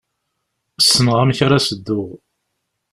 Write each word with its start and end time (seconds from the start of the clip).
Ssneɣ 0.81 1.17
amek 1.19 1.39
ara 1.45 1.65
s-dduɣ. 1.65 2.09